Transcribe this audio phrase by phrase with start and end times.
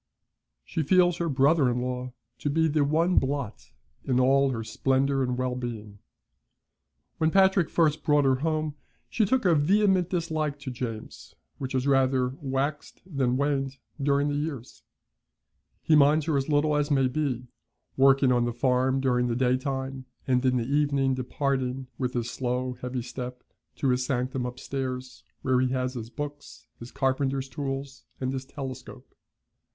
[0.63, 3.71] She feels her brother in law to be the one blot
[4.03, 5.99] in all her splendour and well being.
[7.19, 8.73] When Patrick first brought her home,
[9.09, 14.33] she took a vehement dislike to James, which has rather waxed than waned during the
[14.35, 14.81] years.
[15.83, 17.45] He minds her as little as may be,
[17.95, 22.31] working on the farm during the day time, and in the evening departing, with his
[22.31, 23.43] slow, heavy step,
[23.75, 29.13] to his sanctum upstairs, where he has his books, his carpenter's tools, and his telescope.